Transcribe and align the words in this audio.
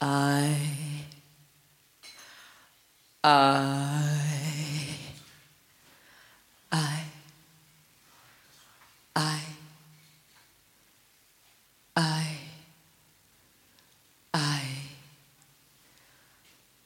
I, 0.00 0.69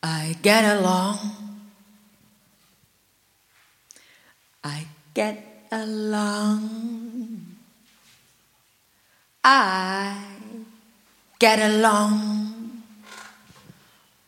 I 0.06 0.36
get 0.42 0.64
along. 0.76 1.18
I 4.62 4.84
get 5.14 5.66
along. 5.72 7.40
I 9.42 10.26
get 11.38 11.58
along 11.58 12.82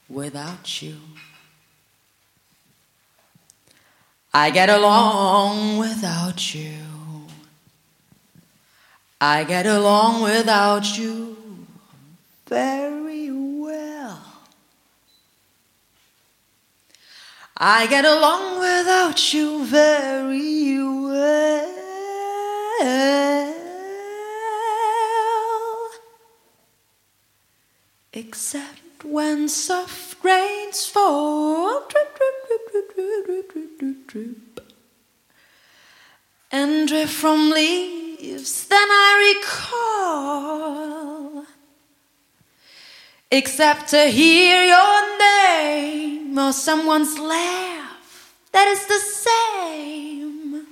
without 0.08 0.80
you. 0.80 0.96
I 4.32 4.48
get 4.48 4.70
along 4.70 5.76
without 5.76 6.54
you. 6.54 7.26
I 9.20 9.44
get 9.44 9.66
along 9.66 10.22
without 10.22 10.96
you 10.96 11.36
very 12.46 12.85
I 17.58 17.86
get 17.86 18.04
along 18.04 18.60
without 18.60 19.32
you 19.32 19.64
very 19.64 20.82
well. 20.82 21.72
Except 28.12 29.04
when 29.04 29.48
soft 29.48 30.22
rains 30.22 30.84
fall. 30.86 31.86
Drip, 31.88 32.18
drip, 32.18 32.38
drip, 34.08 34.60
and 36.52 36.86
drift 36.88 37.12
from 37.12 37.50
leaves, 37.50 38.66
then 38.68 38.88
I 38.90 39.34
recall. 39.34 41.44
Except 43.30 43.88
to 43.88 44.06
hear 44.06 44.64
your 44.64 45.18
name 45.18 46.05
or 46.38 46.52
someone's 46.52 47.18
laugh, 47.18 48.34
that 48.52 48.68
is 48.68 48.86
the 48.86 48.98
same. 48.98 50.66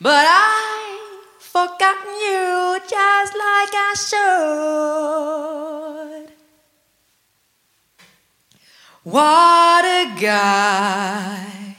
But 0.00 0.26
I've 0.28 1.40
forgotten 1.40 2.12
you 2.20 2.78
just 2.88 3.32
like 3.34 3.74
I 3.74 3.94
should. 3.96 5.16
What 9.04 9.84
a 9.84 10.14
guy. 10.20 11.76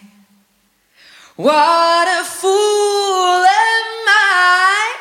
What 1.36 2.08
a 2.08 2.24
fool 2.24 3.46
am 3.46 4.08
I 4.08 4.96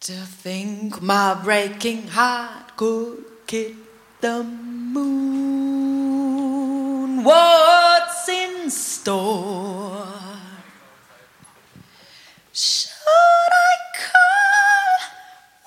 to 0.00 0.12
think 0.12 1.00
my 1.00 1.34
breaking 1.44 2.08
heart 2.08 2.76
could 2.76 3.24
kiss 3.46 3.76
the 4.20 4.42
moon. 4.42 5.45
What's 7.26 8.28
in 8.28 8.70
store? 8.70 10.06
Should 12.52 12.92
I 13.68 13.74
call 14.06 14.98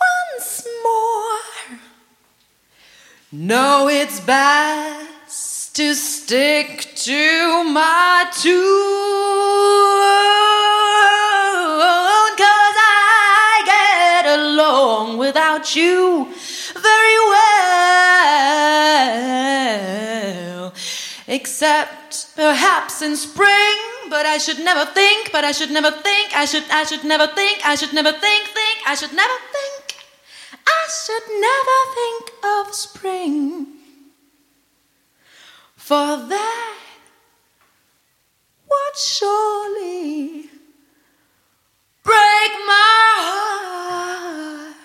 once 0.08 0.66
more? 0.86 1.80
No, 3.34 3.90
it's 3.90 4.22
best 4.22 5.75
to 5.75 5.96
stick 5.96 6.96
to 6.96 7.64
my 7.66 8.31
tune. 8.41 8.56
Cause 12.38 12.78
I 12.88 13.64
get 13.66 14.26
along 14.40 15.18
without 15.18 15.76
you 15.76 16.34
very 16.74 17.20
well. 17.31 17.50
Except 21.31 22.35
perhaps 22.35 23.03
in 23.03 23.16
spring, 23.16 23.78
but 24.09 24.25
I 24.25 24.40
should 24.40 24.57
never 24.57 24.91
think, 24.91 25.31
but 25.31 25.44
I 25.44 25.51
should 25.51 25.69
never 25.69 25.91
think, 25.91 26.35
I 26.35 26.45
should, 26.45 26.63
I 26.72 26.84
should 26.85 27.03
never 27.03 27.28
think, 27.28 27.62
I 27.63 27.75
should 27.75 27.94
never 27.94 28.12
think, 28.12 28.47
think, 28.47 28.78
I 28.88 28.95
should 28.95 29.13
never 29.13 29.38
think, 29.53 29.95
I 30.66 30.88
should 31.06 31.28
never 31.47 31.79
think 32.00 32.31
of 32.44 32.73
spring. 32.73 33.67
For 35.75 36.17
that 36.17 36.78
would 38.67 38.97
surely 38.97 40.50
break 42.03 42.51
my 42.66 43.13
heart 43.29 44.75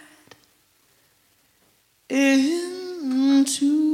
in 2.10 3.46
two. 3.46 3.93